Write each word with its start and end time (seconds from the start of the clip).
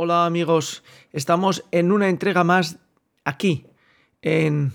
Hola 0.00 0.26
amigos, 0.26 0.84
estamos 1.12 1.64
en 1.72 1.90
una 1.90 2.08
entrega 2.08 2.44
más 2.44 2.78
aquí, 3.24 3.66
en 4.22 4.70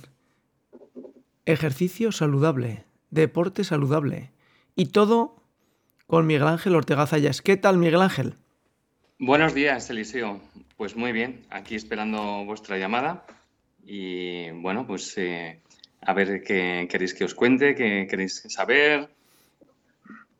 ejercicio 1.45 2.11
saludable, 2.11 2.83
deporte 3.09 3.63
saludable 3.63 4.31
y 4.75 4.87
todo 4.87 5.41
con 6.07 6.27
Miguel 6.27 6.49
Ángel 6.49 6.75
Ortega 6.75 7.07
Zayas. 7.07 7.41
¿Qué 7.41 7.55
tal 7.55 7.77
Miguel 7.77 8.01
Ángel? 8.01 8.33
Buenos 9.17 9.53
días, 9.53 9.89
Eliseo. 9.89 10.41
Pues 10.75 10.97
muy 10.97 11.13
bien, 11.13 11.45
aquí 11.49 11.75
esperando 11.75 12.43
vuestra 12.43 12.77
llamada 12.77 13.25
y 13.81 14.51
bueno, 14.51 14.85
pues 14.85 15.17
eh, 15.17 15.61
a 16.01 16.11
ver 16.11 16.43
qué 16.43 16.85
queréis 16.91 17.13
que 17.13 17.23
os 17.23 17.33
cuente, 17.33 17.75
qué 17.75 18.07
queréis 18.09 18.43
saber. 18.49 19.07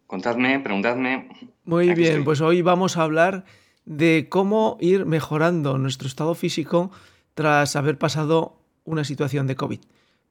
Contadme, 0.08 0.60
preguntadme. 0.60 1.30
Muy 1.64 1.94
bien, 1.94 2.26
pues 2.26 2.42
hoy 2.42 2.62
vamos 2.62 2.98
a 2.98 3.04
hablar 3.04 3.46
de 3.86 4.28
cómo 4.30 4.78
ir 4.80 5.06
mejorando 5.06 5.78
nuestro 5.78 6.08
estado 6.08 6.36
físico 6.36 6.92
tras 7.34 7.76
haber 7.76 7.98
pasado 7.98 8.58
una 8.86 9.04
situación 9.04 9.48
de 9.48 9.56
COVID. 9.56 9.80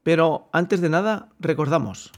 Pero 0.02 0.48
antes 0.52 0.80
de 0.80 0.88
nada, 0.88 1.28
recordamos. 1.38 2.12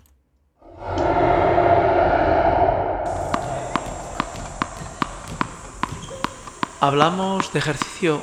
Hablamos 6.80 7.52
de 7.52 7.58
ejercicio 7.58 8.20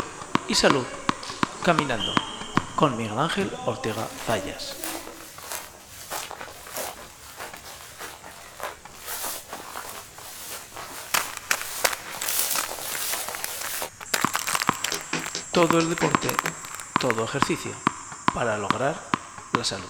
y 0.47 0.53
salud 0.53 0.85
caminando 1.63 2.13
con 2.75 2.95
Miguel 2.97 3.17
Ángel 3.17 3.49
Ortega 3.65 4.05
Zayas. 4.25 4.90
Todo 15.53 15.79
el 15.79 15.89
deporte, 15.89 16.29
todo 17.01 17.25
ejercicio 17.25 17.71
para 18.33 18.57
lograr 18.57 18.95
la 19.57 19.65
salud. 19.65 19.83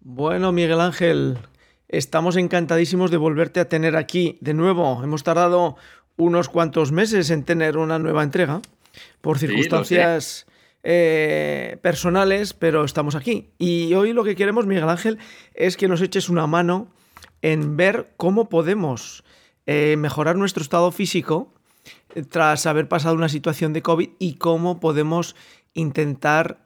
Bueno, 0.00 0.50
Miguel 0.50 0.80
Ángel, 0.80 1.38
estamos 1.86 2.34
encantadísimos 2.34 3.12
de 3.12 3.16
volverte 3.16 3.60
a 3.60 3.68
tener 3.68 3.96
aquí 3.96 4.36
de 4.40 4.54
nuevo. 4.54 5.00
Hemos 5.04 5.22
tardado 5.22 5.76
unos 6.16 6.48
cuantos 6.48 6.90
meses 6.90 7.30
en 7.30 7.44
tener 7.44 7.76
una 7.76 8.00
nueva 8.00 8.24
entrega 8.24 8.60
por 9.20 9.38
circunstancias 9.38 10.46
eh, 10.82 11.78
personales, 11.80 12.54
pero 12.54 12.84
estamos 12.84 13.14
aquí. 13.14 13.52
Y 13.56 13.94
hoy 13.94 14.12
lo 14.12 14.24
que 14.24 14.34
queremos, 14.34 14.66
Miguel 14.66 14.88
Ángel, 14.88 15.18
es 15.54 15.76
que 15.76 15.86
nos 15.86 16.02
eches 16.02 16.28
una 16.28 16.48
mano 16.48 16.88
en 17.44 17.76
ver 17.76 18.14
cómo 18.16 18.48
podemos 18.48 19.22
eh, 19.66 19.96
mejorar 19.98 20.36
nuestro 20.36 20.62
estado 20.62 20.90
físico 20.90 21.52
eh, 22.14 22.22
tras 22.22 22.64
haber 22.64 22.88
pasado 22.88 23.14
una 23.14 23.28
situación 23.28 23.74
de 23.74 23.82
COVID 23.82 24.12
y 24.18 24.36
cómo 24.36 24.80
podemos 24.80 25.36
intentar 25.74 26.64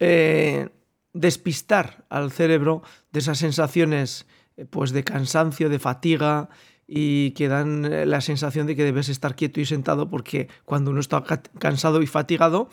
eh, 0.00 0.68
despistar 1.14 2.04
al 2.10 2.30
cerebro 2.30 2.82
de 3.10 3.20
esas 3.20 3.38
sensaciones 3.38 4.26
pues 4.68 4.90
de 4.90 5.02
cansancio, 5.02 5.70
de 5.70 5.78
fatiga 5.78 6.50
y 6.86 7.30
que 7.30 7.48
dan 7.48 8.10
la 8.10 8.20
sensación 8.20 8.66
de 8.66 8.76
que 8.76 8.84
debes 8.84 9.08
estar 9.08 9.34
quieto 9.34 9.60
y 9.62 9.64
sentado 9.64 10.10
porque 10.10 10.48
cuando 10.66 10.90
uno 10.90 11.00
está 11.00 11.24
cansado 11.58 12.02
y 12.02 12.06
fatigado, 12.06 12.68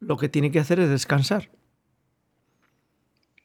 lo 0.00 0.16
que 0.16 0.28
tiene 0.28 0.50
que 0.50 0.58
hacer 0.58 0.80
es 0.80 0.90
descansar. 0.90 1.50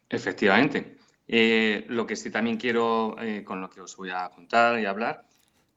Efectivamente. 0.09 1.00
Eh, 1.33 1.85
lo 1.87 2.05
que 2.05 2.17
sí 2.17 2.29
también 2.29 2.57
quiero, 2.57 3.15
eh, 3.21 3.45
con 3.45 3.61
lo 3.61 3.69
que 3.69 3.79
os 3.79 3.95
voy 3.95 4.09
a 4.09 4.29
contar 4.35 4.77
y 4.81 4.85
hablar, 4.85 5.23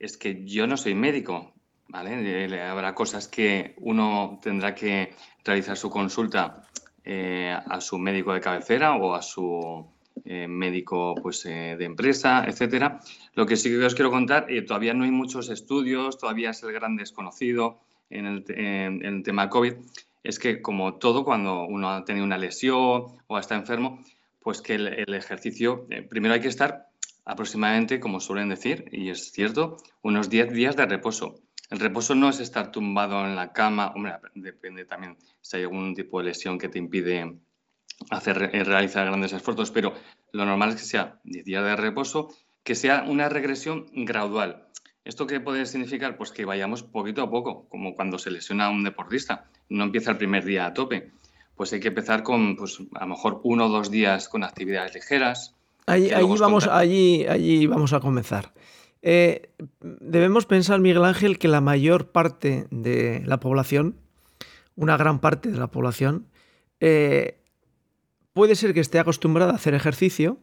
es 0.00 0.16
que 0.16 0.44
yo 0.44 0.66
no 0.66 0.76
soy 0.76 0.96
médico, 0.96 1.52
¿vale? 1.86 2.44
Eh, 2.44 2.60
habrá 2.60 2.92
cosas 2.92 3.28
que 3.28 3.76
uno 3.78 4.40
tendrá 4.42 4.74
que 4.74 5.14
realizar 5.44 5.76
su 5.76 5.90
consulta 5.90 6.64
a 7.06 7.80
su 7.80 7.98
médico 7.98 8.32
de 8.32 8.40
cabecera 8.40 8.96
o 8.96 9.14
a 9.14 9.22
su 9.22 9.86
médico 10.24 11.14
pues, 11.22 11.44
de 11.44 11.84
empresa, 11.84 12.44
etcétera. 12.48 12.98
Lo 13.34 13.44
que 13.46 13.56
sí 13.56 13.68
que 13.68 13.84
os 13.84 13.94
quiero 13.94 14.10
contar, 14.10 14.46
todavía 14.66 14.94
no 14.94 15.04
hay 15.04 15.10
muchos 15.10 15.50
estudios, 15.50 16.18
todavía 16.18 16.50
es 16.50 16.62
el 16.62 16.72
gran 16.72 16.96
desconocido 16.96 17.78
en 18.08 18.24
el, 18.26 18.44
en 18.48 19.04
el 19.04 19.22
tema 19.22 19.50
COVID, 19.50 19.74
es 20.24 20.38
que 20.38 20.62
como 20.62 20.94
todo, 20.94 21.24
cuando 21.24 21.64
uno 21.64 21.90
ha 21.90 22.04
tenido 22.06 22.24
una 22.24 22.38
lesión 22.38 23.04
o 23.26 23.38
está 23.38 23.54
enfermo, 23.54 24.00
pues 24.44 24.60
que 24.60 24.74
el, 24.74 25.14
ejercicio, 25.14 25.86
eh, 25.88 26.02
primero 26.02 26.34
hay 26.34 26.40
que 26.40 26.48
estar 26.48 26.90
aproximadamente, 27.24 27.98
como 27.98 28.20
suelen 28.20 28.50
decir, 28.50 28.84
y 28.92 29.08
es 29.08 29.32
cierto, 29.32 29.78
unos 30.02 30.28
10 30.28 30.52
días 30.52 30.76
de 30.76 30.84
reposo. 30.84 31.40
El 31.70 31.80
reposo 31.80 32.14
no 32.14 32.28
es 32.28 32.40
estar 32.40 32.70
tumbado 32.70 33.24
en 33.24 33.36
la 33.36 33.54
cama, 33.54 33.94
depende 34.34 34.84
también 34.84 35.16
si 35.40 35.56
hay 35.56 35.62
algún 35.62 35.94
tipo 35.94 36.18
de 36.18 36.26
lesión 36.26 36.58
que 36.58 36.68
te 36.68 36.78
impide 36.78 37.38
hacer, 38.10 38.50
eh, 38.52 38.64
realizar 38.64 39.06
grandes 39.06 39.32
esfuerzos, 39.32 39.70
pero 39.70 39.94
lo 40.32 40.44
normal 40.44 40.68
es 40.70 40.76
que 40.76 40.82
sea 40.82 41.20
10 41.24 41.44
días 41.46 41.64
de 41.64 41.76
reposo, 41.76 42.28
que 42.62 42.74
sea 42.74 43.04
una 43.08 43.30
regresión 43.30 43.86
gradual. 43.94 44.68
¿Esto 45.06 45.26
qué 45.26 45.40
puede 45.40 45.64
significar? 45.64 46.18
Pues 46.18 46.32
que 46.32 46.44
vayamos 46.44 46.82
poquito 46.82 47.22
a 47.22 47.30
poco, 47.30 47.66
como 47.70 47.94
cuando 47.94 48.18
se 48.18 48.30
lesiona 48.30 48.68
un 48.68 48.84
deportista. 48.84 49.48
No 49.70 49.84
empieza 49.84 50.10
el 50.10 50.18
primer 50.18 50.44
día 50.44 50.66
a 50.66 50.74
tope 50.74 51.12
pues 51.56 51.72
hay 51.72 51.80
que 51.80 51.88
empezar 51.88 52.22
con, 52.22 52.56
pues, 52.56 52.78
a 52.94 53.00
lo 53.00 53.06
mejor 53.06 53.40
uno 53.44 53.66
o 53.66 53.68
dos 53.68 53.90
días 53.90 54.28
con 54.28 54.44
actividades 54.44 54.94
ligeras. 54.94 55.54
Allí, 55.86 56.10
vamos, 56.38 56.66
allí, 56.66 57.26
allí 57.26 57.66
vamos 57.66 57.92
a 57.92 58.00
comenzar. 58.00 58.52
Eh, 59.02 59.50
debemos 59.80 60.46
pensar, 60.46 60.80
Miguel 60.80 61.04
Ángel, 61.04 61.38
que 61.38 61.46
la 61.46 61.60
mayor 61.60 62.08
parte 62.08 62.66
de 62.70 63.22
la 63.26 63.38
población, 63.38 63.96
una 64.76 64.96
gran 64.96 65.20
parte 65.20 65.50
de 65.50 65.58
la 65.58 65.66
población, 65.66 66.26
eh, 66.80 67.38
puede 68.32 68.54
ser 68.54 68.72
que 68.72 68.80
esté 68.80 68.98
acostumbrada 68.98 69.52
a 69.52 69.56
hacer 69.56 69.74
ejercicio, 69.74 70.38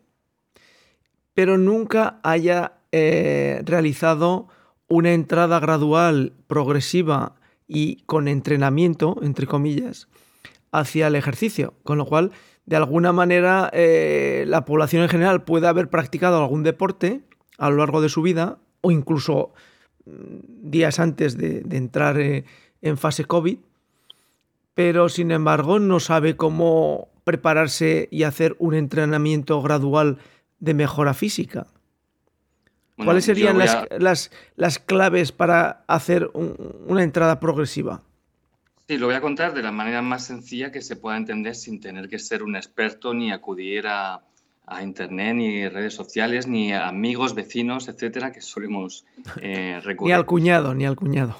pero 1.33 1.57
nunca 1.57 2.19
haya 2.23 2.73
eh, 2.91 3.61
realizado 3.65 4.47
una 4.87 5.13
entrada 5.13 5.59
gradual, 5.59 6.33
progresiva 6.47 7.35
y 7.67 8.03
con 8.05 8.27
entrenamiento, 8.27 9.17
entre 9.23 9.47
comillas, 9.47 10.07
hacia 10.71 11.07
el 11.07 11.15
ejercicio, 11.15 11.73
con 11.83 11.97
lo 11.97 12.05
cual, 12.05 12.31
de 12.65 12.75
alguna 12.75 13.11
manera, 13.11 13.69
eh, 13.73 14.45
la 14.47 14.65
población 14.65 15.03
en 15.03 15.09
general 15.09 15.43
puede 15.43 15.67
haber 15.67 15.89
practicado 15.89 16.41
algún 16.41 16.63
deporte 16.63 17.21
a 17.57 17.69
lo 17.69 17.77
largo 17.77 18.01
de 18.01 18.09
su 18.09 18.21
vida 18.21 18.59
o 18.81 18.91
incluso 18.91 19.53
mm, 20.05 20.69
días 20.69 20.99
antes 20.99 21.37
de, 21.37 21.65
entrar 21.71 22.19
eh, 22.19 22.45
en 22.81 22.97
fase 22.97 23.25
COVID, 23.25 23.57
pero 24.73 25.09
sin 25.09 25.31
embargo 25.31 25.79
no 25.79 25.99
sabe 25.99 26.35
cómo 26.35 27.09
prepararse 27.23 28.07
y 28.11 28.23
hacer 28.23 28.55
un 28.59 28.73
entrenamiento 28.73 29.61
gradual 29.61 30.17
de 30.59 30.73
mejora 30.73 31.13
física. 31.13 31.67
¿Cuáles 33.03 33.25
serían 33.25 33.57
las, 33.57 34.29
claves 34.85 35.31
para 35.31 35.83
hacer 35.87 36.29
una 36.33 37.03
entrada 37.03 37.39
progresiva? 37.39 38.03
Sí, 38.91 38.97
lo 38.97 39.05
voy 39.05 39.15
a 39.15 39.21
contar 39.21 39.53
de 39.53 39.63
la 39.63 39.71
manera 39.71 40.01
más 40.01 40.25
sencilla 40.25 40.69
que 40.69 40.81
se 40.81 40.97
pueda 40.97 41.15
entender 41.15 41.55
sin 41.55 41.79
tener 41.79 42.09
que 42.09 42.19
ser 42.19 42.43
un 42.43 42.57
experto 42.57 43.13
ni 43.13 43.31
acudir 43.31 43.87
a, 43.87 44.21
Internet, 44.83 45.33
ni 45.33 45.65
redes 45.69 45.93
sociales, 45.93 46.45
ni 46.45 46.73
a 46.73 46.89
amigos, 46.89 47.33
vecinos, 47.33 47.87
etcétera, 47.87 48.33
que 48.33 48.41
solemos 48.41 49.05
eh, 49.41 49.79
recurrir. 49.81 50.09
ni 50.11 50.11
al 50.11 50.25
cuñado, 50.25 50.75
ni 50.75 50.85
al 50.85 50.97
cuñado. 50.97 51.37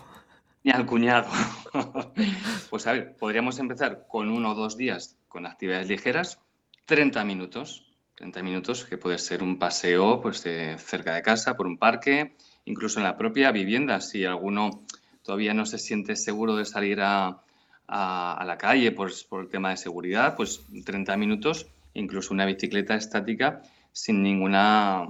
Ni 0.63 0.71
al 0.71 0.85
cuñado. 0.85 1.27
pues 2.69 2.87
a 2.87 2.93
ver, 2.93 3.17
podríamos 3.17 3.59
empezar 3.59 4.05
con 4.07 4.29
uno 4.29 4.51
o 4.51 4.55
dos 4.55 4.77
días 4.77 5.17
con 5.27 5.45
actividades 5.45 5.89
ligeras, 5.89 6.39
30 6.85 7.25
minutos. 7.25 7.85
30 8.15 8.43
minutos 8.43 8.85
que 8.85 8.97
puede 8.97 9.17
ser 9.17 9.43
un 9.43 9.59
paseo 9.59 10.21
pues, 10.21 10.39
cerca 10.39 11.15
de 11.15 11.21
casa, 11.21 11.57
por 11.57 11.67
un 11.67 11.77
parque, 11.77 12.37
incluso 12.63 12.99
en 12.99 13.03
la 13.03 13.17
propia 13.17 13.51
vivienda, 13.51 13.99
si 13.99 14.23
alguno 14.23 14.85
todavía 15.21 15.53
no 15.53 15.65
se 15.65 15.77
siente 15.77 16.15
seguro 16.15 16.55
de 16.55 16.65
salir 16.65 17.01
a, 17.01 17.41
la 17.91 18.57
calle 18.57 18.91
por, 18.91 19.11
el 19.11 19.49
tema 19.49 19.71
de 19.71 19.77
seguridad, 19.77 20.35
pues 20.35 20.61
30 20.85 21.17
minutos, 21.17 21.67
incluso 21.93 22.33
una 22.33 22.45
bicicleta 22.45 22.95
estática 22.95 23.61
sin 23.91 24.23
ninguna, 24.23 25.09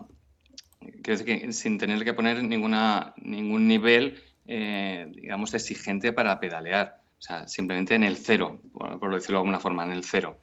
sin 1.51 1.78
tener 1.78 2.04
que 2.04 2.13
poner 2.13 2.44
ninguna, 2.44 3.13
ningún 3.18 3.68
nivel, 3.68 4.22
eh, 4.48 5.07
digamos, 5.13 5.54
exigente 5.54 6.13
para 6.13 6.39
pedalear. 6.39 7.01
O 7.19 7.22
sea, 7.22 7.48
simplemente 7.48 7.94
en 7.94 8.04
el 8.04 8.18
cero, 8.18 8.60
por, 8.74 9.13
decirlo 9.13 9.38
de 9.38 9.42
alguna 9.42 9.60
forma, 9.60 9.86
en 9.86 9.92
el 9.92 10.04
cero. 10.04 10.39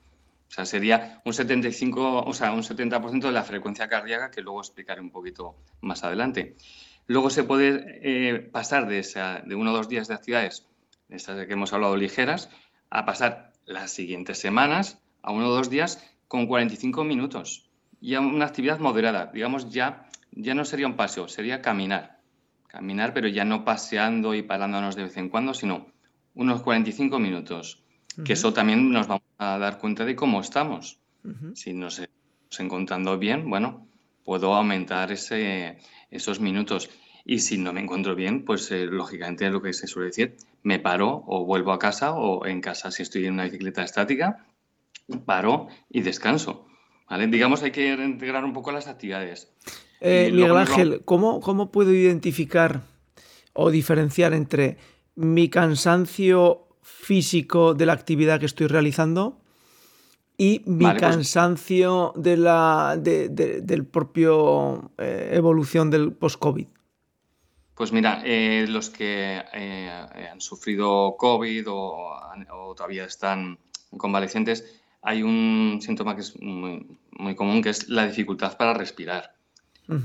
O 0.49 0.51
sea, 0.51 0.65
sería 0.65 1.21
un 1.25 1.35
75, 1.35 2.23
o 2.25 2.33
sea, 2.33 2.53
un 2.53 2.63
70% 2.63 3.21
de 3.21 3.33
la 3.33 3.43
frecuencia 3.43 3.89
cardíaca 3.89 4.31
que 4.31 4.41
luego 4.41 4.61
explicaré 4.61 5.01
un 5.01 5.11
poquito 5.11 5.57
más 5.81 6.05
adelante. 6.05 6.55
Luego 7.09 7.31
se 7.31 7.43
puede 7.43 7.99
eh, 8.03 8.39
pasar 8.39 8.87
de, 8.87 9.03
de 9.45 9.55
uno 9.57 9.73
o 9.73 9.77
dos 9.77 9.89
días 9.89 10.07
de 10.07 10.15
actividades, 10.15 10.68
estas 11.09 11.37
de 11.37 11.47
que 11.47 11.55
hemos 11.55 11.73
hablado 11.73 11.97
ligeras, 11.97 12.51
a 12.91 13.05
pasar 13.05 13.53
las 13.67 13.93
siguientes 13.93 14.39
semanas 14.39 14.99
a 15.23 15.33
uno 15.33 15.49
o 15.49 15.53
dos 15.53 15.71
días 15.71 16.03
con 16.27 16.47
45 16.47 17.05
minutos. 17.05 17.65
y 18.01 18.15
una 18.15 18.45
actividad 18.45 18.79
moderada. 18.79 19.31
Digamos, 19.33 19.71
ya, 19.71 20.09
ya 20.31 20.55
no 20.55 20.65
sería 20.65 20.87
un 20.87 20.95
paseo, 20.95 21.27
sería 21.27 21.61
caminar. 21.61 22.21
Caminar, 22.69 23.13
pero 23.13 23.27
ya 23.27 23.45
no 23.45 23.65
paseando 23.65 24.35
y 24.35 24.43
parándonos 24.43 24.95
de 24.95 25.05
vez 25.05 25.17
en 25.17 25.31
cuando, 25.31 25.53
sino 25.53 25.89
unos 26.35 26.63
45 26.63 27.19
minutos. 27.19 27.83
Que 28.25 28.35
eso 28.35 28.53
también 28.53 28.91
nos 28.91 29.07
vamos 29.07 29.25
a 29.39 29.59
dar 29.59 29.79
cuenta 29.79 30.05
de 30.05 30.15
cómo 30.15 30.41
estamos. 30.41 30.99
Si 31.55 31.73
nos 31.73 31.99
estamos 31.99 32.61
encontrando 32.61 33.19
bien, 33.19 33.49
bueno, 33.49 33.87
puedo 34.25 34.55
aumentar 34.55 35.11
ese, 35.11 35.79
esos 36.11 36.41
minutos. 36.41 36.91
Y 37.31 37.41
si 37.41 37.59
no 37.59 37.75
me 37.75 37.83
encuentro 37.83 38.15
bien, 38.15 38.47
pues 38.47 38.71
eh, 38.71 38.87
lógicamente 38.87 39.45
es 39.45 39.53
lo 39.53 39.61
que 39.61 39.75
se 39.75 39.87
suele 39.87 40.07
decir, 40.07 40.37
me 40.63 40.79
paro 40.79 41.25
o 41.27 41.45
vuelvo 41.45 41.73
a 41.73 41.79
casa 41.79 42.15
o 42.15 42.47
en 42.47 42.63
casa 42.63 42.91
si 42.91 43.03
estoy 43.03 43.27
en 43.27 43.35
una 43.35 43.45
bicicleta 43.45 43.85
estática, 43.85 44.47
paro 45.27 45.69
y 45.91 46.01
descanso. 46.01 46.65
¿vale? 47.07 47.27
Digamos, 47.27 47.63
hay 47.63 47.71
que 47.71 47.93
integrar 47.93 48.47
un 48.47 48.55
poco 48.55 48.73
las 48.73 48.89
actividades. 48.89 49.53
Eh, 50.01 50.31
Miguel 50.33 50.57
Ángel, 50.57 51.03
¿cómo, 51.05 51.41
¿cómo 51.41 51.71
puedo 51.71 51.93
identificar 51.93 52.81
o 53.53 53.71
diferenciar 53.71 54.33
entre 54.33 54.79
mi 55.15 55.51
cansancio 55.51 56.67
físico 56.81 57.75
de 57.75 57.85
la 57.85 57.93
actividad 57.93 58.41
que 58.41 58.47
estoy 58.47 58.69
realizando 58.69 59.39
y 60.39 60.63
mi 60.65 60.87
pues 60.87 60.99
cansancio 60.99 62.15
de 62.17 62.39
la 62.39 62.97
del 62.99 63.85
propio 63.85 64.93
eh, 64.97 65.33
evolución 65.35 65.91
del 65.91 66.13
post-COVID? 66.13 66.69
Pues 67.79 67.93
mira, 67.93 68.23
eh, 68.25 68.67
los 68.69 68.91
que 68.91 69.41
eh, 69.55 69.89
han 70.33 70.41
sufrido 70.41 71.15
COVID 71.17 71.65
o, 71.69 72.75
todavía 72.77 73.05
están 73.05 73.57
convalecientes, 73.97 74.83
hay 75.01 75.23
un 75.23 75.79
síntoma 75.81 76.17
que 76.17 76.23
es 76.23 76.35
muy, 76.41 77.37
común, 77.37 77.63
que 77.63 77.71
es 77.71 77.89
la 77.89 78.05
dificultad 78.05 78.57
para 78.57 78.75
respirar. 78.75 79.33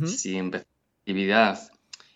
Si 0.06 0.38
empecé 0.38 0.68
actividad 1.00 1.72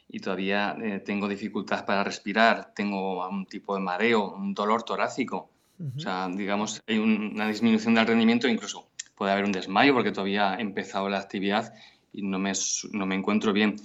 y 0.08 0.20
todavía 0.20 0.78
tengo 1.04 1.28
dificultad 1.28 1.86
para 1.86 2.04
respirar, 2.04 2.72
tengo 2.76 3.28
un 3.28 3.48
tipo 3.48 3.74
de 3.74 3.82
mareo, 3.82 4.36
un 4.36 4.54
dolor 4.54 4.84
torácico, 4.84 5.50
o 5.96 6.00
sea, 6.00 6.30
digamos, 6.30 6.84
hay 6.86 7.00
una 7.00 7.48
disminución 7.48 7.96
del 7.96 8.06
rendimiento, 8.06 8.48
incluso 8.48 8.90
puede 9.16 9.32
haber 9.32 9.46
un 9.46 9.52
desmayo 9.52 9.96
porque 9.96 10.12
todavía 10.12 10.56
he 10.56 10.62
empezado 10.62 11.10
la 11.10 11.18
actividad 11.18 11.74
y 12.14 12.22
no 12.22 12.38
me, 12.38 12.54
no 12.92 13.06
me 13.08 13.16
encuentro 13.16 13.54
bien. 13.54 13.76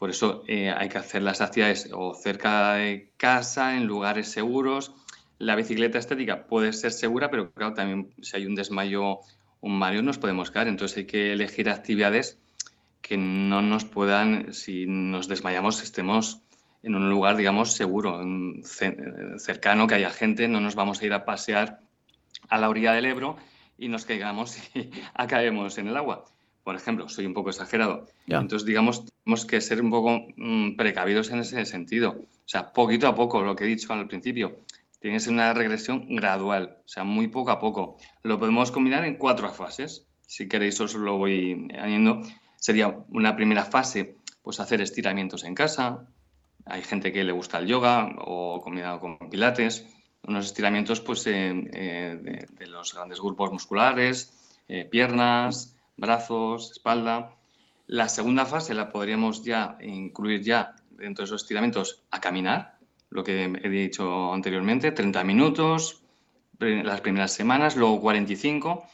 Por 0.00 0.08
eso 0.08 0.44
eh, 0.48 0.70
hay 0.70 0.88
que 0.88 0.96
hacer 0.96 1.20
las 1.20 1.42
actividades 1.42 1.90
o 1.92 2.14
cerca 2.14 2.72
de 2.72 3.12
casa, 3.18 3.76
en 3.76 3.84
lugares 3.84 4.28
seguros. 4.28 4.94
La 5.36 5.56
bicicleta 5.56 5.98
estética 5.98 6.46
puede 6.46 6.72
ser 6.72 6.92
segura, 6.92 7.30
pero 7.30 7.52
claro, 7.52 7.74
también 7.74 8.10
si 8.22 8.34
hay 8.34 8.46
un 8.46 8.54
desmayo, 8.54 9.18
un 9.60 9.78
mareo, 9.78 10.00
nos 10.00 10.16
podemos 10.16 10.50
caer. 10.50 10.68
Entonces 10.68 10.96
hay 10.96 11.04
que 11.04 11.34
elegir 11.34 11.68
actividades 11.68 12.38
que 13.02 13.18
no 13.18 13.60
nos 13.60 13.84
puedan, 13.84 14.54
si 14.54 14.86
nos 14.86 15.28
desmayamos, 15.28 15.82
estemos 15.82 16.40
en 16.82 16.94
un 16.94 17.10
lugar, 17.10 17.36
digamos, 17.36 17.74
seguro, 17.74 18.22
cercano, 19.36 19.86
que 19.86 19.96
haya 19.96 20.08
gente, 20.08 20.48
no 20.48 20.62
nos 20.62 20.76
vamos 20.76 21.02
a 21.02 21.04
ir 21.04 21.12
a 21.12 21.26
pasear 21.26 21.80
a 22.48 22.56
la 22.56 22.70
orilla 22.70 22.94
del 22.94 23.04
Ebro 23.04 23.36
y 23.76 23.88
nos 23.88 24.06
caigamos 24.06 24.56
y 24.74 24.90
acabemos 25.12 25.76
en 25.76 25.88
el 25.88 25.96
agua. 25.98 26.24
Por 26.64 26.74
ejemplo, 26.74 27.06
soy 27.10 27.26
un 27.26 27.34
poco 27.34 27.50
exagerado. 27.50 28.06
Entonces, 28.26 28.64
digamos, 28.64 29.04
tenemos 29.24 29.46
que 29.46 29.60
ser 29.60 29.82
un 29.82 29.90
poco 29.90 30.26
mm, 30.36 30.76
precavidos 30.76 31.30
en 31.30 31.40
ese 31.40 31.64
sentido. 31.66 32.10
O 32.10 32.48
sea, 32.48 32.72
poquito 32.72 33.06
a 33.08 33.14
poco, 33.14 33.42
lo 33.42 33.54
que 33.54 33.64
he 33.64 33.68
dicho 33.68 33.92
al 33.92 34.08
principio, 34.08 34.60
tiene 34.98 35.16
que 35.16 35.20
ser 35.20 35.32
una 35.32 35.52
regresión 35.54 36.14
gradual, 36.14 36.78
o 36.84 36.88
sea, 36.88 37.04
muy 37.04 37.28
poco 37.28 37.50
a 37.50 37.58
poco. 37.58 37.96
Lo 38.22 38.38
podemos 38.38 38.70
combinar 38.70 39.04
en 39.04 39.16
cuatro 39.16 39.48
fases. 39.52 40.06
Si 40.26 40.48
queréis, 40.48 40.80
os 40.80 40.94
lo 40.94 41.18
voy 41.18 41.68
añadiendo. 41.72 42.22
Sería 42.56 43.04
una 43.08 43.36
primera 43.36 43.64
fase, 43.64 44.16
pues 44.42 44.60
hacer 44.60 44.80
estiramientos 44.80 45.44
en 45.44 45.54
casa, 45.54 46.06
hay 46.66 46.82
gente 46.82 47.12
que 47.12 47.24
le 47.24 47.32
gusta 47.32 47.58
el 47.58 47.66
yoga 47.66 48.14
o 48.18 48.60
combinado 48.60 49.00
con 49.00 49.18
pilates, 49.30 49.86
unos 50.22 50.46
estiramientos 50.46 51.00
pues, 51.00 51.26
eh, 51.26 52.46
de, 52.50 52.66
los 52.66 52.94
grandes 52.94 53.20
grupos 53.20 53.52
musculares, 53.52 54.32
eh, 54.68 54.84
piernas, 54.84 55.76
brazos, 55.96 56.70
espalda. 56.72 57.36
La 57.90 58.08
segunda 58.08 58.46
fase 58.46 58.72
la 58.72 58.88
podríamos 58.88 59.42
ya 59.42 59.76
incluir 59.80 60.42
ya 60.42 60.76
dentro 60.90 61.22
de 61.22 61.24
esos 61.24 61.42
estiramientos 61.42 62.04
a 62.12 62.20
caminar, 62.20 62.78
lo 63.08 63.24
que 63.24 63.42
he 63.46 63.68
dicho 63.68 64.32
anteriormente, 64.32 64.92
30 64.92 65.24
minutos, 65.24 66.00
las 66.60 67.00
primeras 67.00 67.32
semanas, 67.32 67.74
luego 67.74 68.00
45 68.00 68.84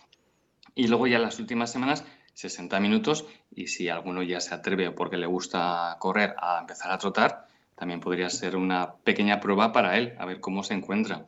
y 0.74 0.88
luego 0.88 1.06
ya 1.06 1.18
las 1.18 1.38
últimas 1.38 1.70
semanas 1.70 2.06
60 2.32 2.80
minutos 2.80 3.26
y 3.54 3.66
si 3.66 3.90
alguno 3.90 4.22
ya 4.22 4.40
se 4.40 4.54
atreve 4.54 4.90
porque 4.92 5.18
le 5.18 5.26
gusta 5.26 5.98
correr 6.00 6.34
a 6.38 6.60
empezar 6.60 6.90
a 6.90 6.96
trotar, 6.96 7.48
también 7.74 8.00
podría 8.00 8.30
ser 8.30 8.56
una 8.56 8.94
pequeña 8.94 9.40
prueba 9.40 9.72
para 9.72 9.98
él, 9.98 10.14
a 10.18 10.24
ver 10.24 10.40
cómo 10.40 10.62
se 10.62 10.72
encuentra. 10.72 11.26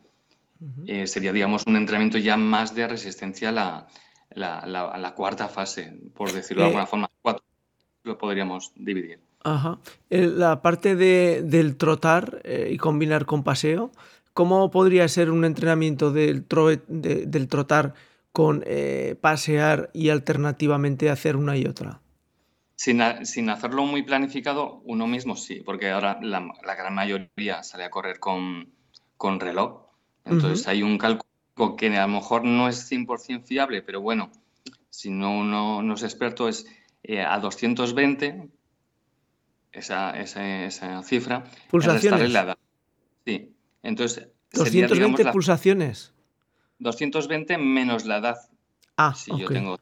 Eh, 0.87 1.05
sería, 1.05 1.31
digamos, 1.31 1.67
un 1.67 1.75
entrenamiento 1.75 2.17
ya 2.17 2.35
más 2.35 2.73
de 2.73 2.87
resistencia 2.87 3.49
a 3.49 3.87
la, 4.31 5.13
cuarta 5.15 5.47
fase, 5.47 5.93
por 6.15 6.31
decirlo 6.31 6.63
de 6.63 6.69
eh, 6.69 6.71
alguna 6.71 6.87
forma. 6.87 7.09
Lo 8.09 8.17
podríamos 8.17 8.73
dividir. 8.75 9.19
Ajá. 9.43 9.79
La 10.09 10.61
parte 10.61 10.95
de, 10.95 11.41
del 11.43 11.77
trotar 11.77 12.41
eh, 12.43 12.69
y 12.71 12.77
combinar 12.77 13.25
con 13.25 13.43
paseo, 13.43 13.91
¿cómo 14.33 14.69
podría 14.71 15.07
ser 15.07 15.31
un 15.31 15.45
entrenamiento 15.45 16.11
del, 16.11 16.45
del 16.87 17.47
trotar 17.47 17.93
con 18.31 18.63
pasear 19.21 19.89
y 19.93 20.09
alternativamente 20.09 21.09
hacer 21.09 21.35
una 21.35 21.55
y 21.55 21.65
otra? 21.65 22.01
Sin, 22.79 23.01
hacerlo 23.01 23.85
muy 23.85 24.03
planificado, 24.03 24.81
uno 24.85 25.05
mismo 25.05 25.35
sí, 25.35 25.61
porque 25.65 25.89
ahora 25.89 26.17
la, 26.21 26.47
gran 26.63 26.95
mayoría 26.95 27.61
sale 27.61 27.83
a 27.83 27.89
correr 27.89 28.21
con, 28.21 28.71
reloj. 29.19 29.81
Entonces 30.23 30.65
hay 30.65 30.81
un 30.81 30.97
cálculo 30.97 31.75
que 31.75 31.87
a 31.97 32.07
lo 32.07 32.13
mejor 32.13 32.45
no 32.45 32.69
es 32.69 32.89
100% 32.89 33.43
fiable, 33.43 33.81
pero 33.81 33.99
bueno, 33.99 34.31
si 34.89 35.09
no 35.09 35.29
uno 35.39 35.83
no 35.83 35.93
es 35.95 36.03
experto, 36.03 36.47
es 36.47 36.67
eh, 37.03 37.21
a 37.21 37.39
220, 37.39 38.49
esa, 39.71 40.19
esa, 40.19 41.03
cifra. 41.03 41.43
Pulsaciones. 41.69 42.33
Sí. 43.25 43.55
Entonces. 43.83 44.27
220 44.53 45.31
pulsaciones. 45.31 46.13
220 46.79 47.57
menos 47.57 48.05
la 48.05 48.17
edad. 48.17 48.37
Ah, 48.97 49.13
si 49.15 49.31
yo 49.37 49.47
tengo 49.47 49.79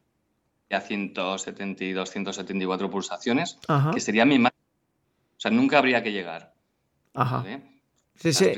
a 0.69 0.81
172, 0.81 2.11
174 2.11 2.89
pulsaciones, 2.89 3.57
que 3.93 3.99
sería 3.99 4.25
mi 4.25 4.39
máximo. 4.39 4.57
O 5.37 5.39
sea, 5.39 5.51
nunca 5.51 5.77
habría 5.77 6.03
que 6.03 6.11
llegar. 6.11 6.53
Ajá. 7.13 7.45
Sí, 8.15 8.33
sí. 8.33 8.51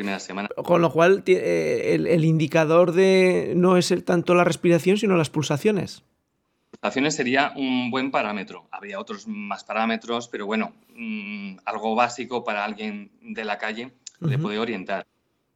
Con 0.63 0.82
lo 0.82 0.92
cual, 0.92 1.24
eh, 1.28 1.92
el, 1.94 2.25
indicador 2.25 2.94
de 2.94 3.54
no 3.56 3.78
es 3.78 3.92
el, 3.92 4.06
tanto 4.06 4.34
la 4.34 4.46
respiración, 4.46 4.98
sino 4.98 5.18
las 5.18 5.30
pulsaciones. 5.30 6.04
Pulsaciones 6.72 7.16
sería 7.16 7.54
un 7.56 7.92
buen 7.92 8.12
parámetro. 8.12 8.68
Habría 8.72 9.00
otros 9.00 9.28
más 9.28 9.64
parámetros, 9.64 10.28
pero 10.28 10.46
bueno, 10.46 10.74
mm, 10.96 11.58
algo 11.66 11.96
básico 11.96 12.44
para 12.44 12.64
alguien 12.64 13.12
de 13.22 13.44
la 13.44 13.58
calle 13.58 13.92
le 14.20 14.38
puede 14.38 14.60
orientar. 14.60 15.06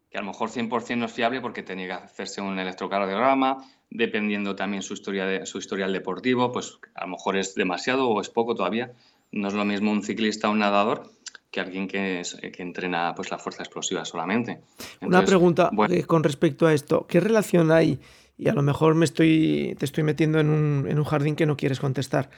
Que 0.10 0.18
a 0.18 0.22
lo 0.22 0.28
mejor 0.28 0.50
100% 0.50 0.98
no 0.98 1.06
es 1.06 1.14
fiable 1.14 1.42
porque 1.42 1.64
tenía 1.64 1.88
que 1.88 1.94
hacerse 1.94 2.42
un 2.42 2.58
electrocardiograma, 2.60 3.64
dependiendo 3.90 4.56
también 4.56 4.82
su, 4.82 4.94
historia 4.94 5.26
de, 5.26 5.46
su 5.46 5.60
historial 5.60 5.94
deportivo, 5.94 6.52
pues 6.52 6.80
a 6.96 7.02
lo 7.02 7.12
mejor 7.12 7.38
es 7.38 7.56
demasiado 7.56 8.10
o 8.10 8.22
es 8.22 8.30
poco 8.30 8.56
todavía. 8.56 8.92
No 9.32 9.48
es 9.48 9.54
lo 9.54 9.66
mismo 9.66 9.92
un 9.92 10.04
ciclista 10.04 10.50
o 10.50 10.52
un 10.52 10.60
nadador 10.60 11.10
que 11.54 11.60
alguien 11.60 11.88
que, 11.88 12.24
que 12.52 12.64
entrena 12.64 13.14
pues, 13.16 13.30
la 13.30 13.38
fuerza 13.38 13.62
explosiva 13.62 14.04
solamente. 14.06 14.62
Una 15.02 15.24
pregunta 15.24 15.70
eh, 15.90 16.04
con 16.04 16.24
respecto 16.24 16.66
a 16.66 16.74
esto. 16.74 17.06
¿Qué 17.08 17.20
relación 17.20 17.72
hay? 17.72 18.00
Y 18.38 18.50
a 18.50 18.54
lo 18.54 18.62
mejor 18.62 18.96
me 18.96 19.06
estoy, 19.06 19.76
te 19.78 19.86
estoy 19.86 20.04
metiendo 20.04 20.40
en 20.40 20.50
un, 20.50 20.88
en 20.90 20.98
un 20.98 21.06
jardín 21.06 21.36
que 21.36 21.46
no 21.46 21.58
quieres 21.58 21.80
contestar. 21.80 22.30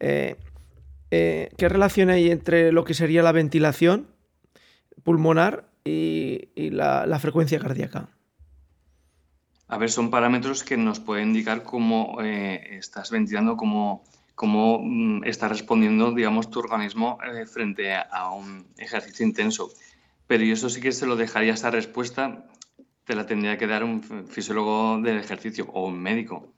Eh, 0.00 0.36
eh, 1.10 1.50
¿Qué 1.56 1.68
relación 1.68 2.10
hay 2.10 2.30
entre 2.30 2.72
lo 2.72 2.84
que 2.84 2.94
sería 2.94 3.22
la 3.22 3.32
ventilación 3.32 4.08
pulmonar 5.02 5.68
y, 5.84 6.48
la, 6.70 7.06
la 7.06 7.18
frecuencia 7.18 7.58
cardíaca? 7.60 8.08
A 9.68 9.78
ver, 9.78 9.90
son 9.90 10.10
parámetros 10.10 10.62
que 10.62 10.76
nos 10.76 11.00
pueden 11.00 11.28
indicar 11.28 11.62
cómo 11.62 12.18
eh, 12.22 12.76
estás 12.78 13.10
ventilando, 13.10 13.56
cómo, 13.56 14.04
cómo 14.34 14.80
mm, 14.82 15.24
está 15.24 15.48
respondiendo, 15.48 16.12
digamos, 16.12 16.50
tu 16.50 16.58
organismo 16.58 17.18
frente 17.52 17.94
a, 17.94 18.30
un 18.30 18.66
ejercicio 18.76 19.24
intenso. 19.26 19.70
Pero 20.26 20.44
yo 20.44 20.54
eso 20.54 20.68
sí 20.68 20.80
que 20.80 20.92
se 20.92 21.06
lo 21.06 21.16
dejaría 21.16 21.54
esa 21.54 21.70
respuesta, 21.70 22.44
te 23.04 23.14
la 23.14 23.26
tendría 23.26 23.58
que 23.58 23.66
dar 23.66 23.84
un 23.84 24.02
fisiólogo 24.02 24.98
del 25.00 25.18
ejercicio 25.18 25.66
o 25.72 25.86
un 25.86 26.00
médico. 26.00 26.48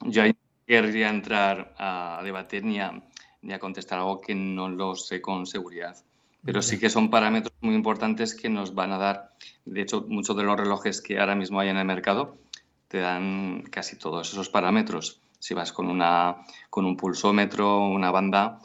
Yo 0.00 0.22
ahí 0.22 0.34
querría 0.66 1.08
entrar 1.08 1.74
a 1.78 2.20
debatir 2.24 2.64
ni 2.64 2.80
a, 2.80 3.02
ni 3.42 3.52
a 3.52 3.58
contestar 3.58 3.98
algo 3.98 4.20
que 4.20 4.34
no 4.34 4.68
lo 4.68 4.96
sé 4.96 5.20
con 5.22 5.46
seguridad. 5.46 5.96
Pero 6.44 6.62
sí 6.62 6.78
que 6.78 6.90
son 6.90 7.10
parámetros 7.10 7.52
muy 7.60 7.74
importantes 7.74 8.34
que 8.34 8.48
nos 8.48 8.74
van 8.74 8.92
a 8.92 8.98
dar, 8.98 9.32
de 9.64 9.80
hecho, 9.80 10.04
muchos 10.08 10.36
de 10.36 10.44
los 10.44 10.56
relojes 10.56 11.00
que 11.00 11.18
ahora 11.18 11.34
mismo 11.34 11.58
hay 11.58 11.70
en 11.70 11.76
el 11.76 11.84
mercado 11.84 12.36
te 12.88 12.98
dan 12.98 13.62
casi 13.62 13.96
todos 13.96 14.32
esos 14.32 14.48
parámetros. 14.48 15.20
Si 15.40 15.54
vas 15.54 15.72
con, 15.72 15.88
una, 15.88 16.36
con 16.70 16.84
un 16.84 16.96
pulsómetro, 16.96 17.88
una 17.88 18.10
banda, 18.12 18.60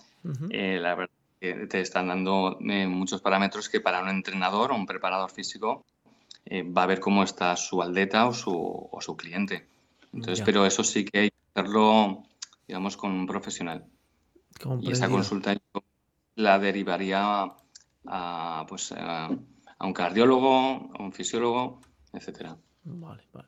eh, 0.50 0.78
la 0.80 0.94
verdad 0.94 1.14
que 1.40 1.66
te 1.66 1.82
están 1.82 2.08
dando 2.08 2.60
eh, 2.62 2.86
muchos 2.86 3.20
parámetros 3.22 3.68
que 3.68 3.82
para 3.82 4.00
un 4.00 4.10
entrenador 4.10 4.72
o 4.72 4.76
un 4.76 4.86
preparador 4.86 5.32
físico 5.32 5.84
va 6.50 6.84
a 6.84 6.88
ver 6.88 7.00
cómo 7.00 7.24
está 7.24 7.56
su 7.56 7.82
aldeta 7.82 8.28
o 8.28 8.34
su, 8.34 8.52
o 8.92 9.02
su 9.02 9.16
cliente. 9.16 9.68
Entonces, 10.14 10.44
pero 10.46 10.66
eso 10.66 10.84
sí 10.84 11.06
que 11.06 11.20
hay 11.20 11.30
que 11.30 11.38
hacerlo, 11.56 12.24
digamos, 12.68 12.98
con 12.98 13.12
un 13.12 13.26
profesional. 13.26 13.86
Y 14.82 14.92
esa 14.92 15.10
consulta 15.10 15.56
la 16.36 16.60
derivaría 16.60 17.54
a, 18.06 18.66
pues, 18.68 18.94
a, 18.98 19.30
un 19.80 19.94
cardiólogo, 19.94 20.92
a 20.94 21.04
un 21.04 21.12
fisiólogo, 21.14 21.82
etcétera. 22.14 22.58
Vale, 22.84 23.24
vale. 23.34 23.48